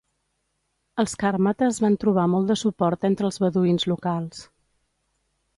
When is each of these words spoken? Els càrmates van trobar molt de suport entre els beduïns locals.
Els 1.03 1.13
càrmates 1.23 1.77
van 1.85 1.99
trobar 2.05 2.25
molt 2.37 2.49
de 2.53 2.57
suport 2.63 3.07
entre 3.13 3.29
els 3.31 3.39
beduïns 3.47 3.87
locals. 3.93 4.45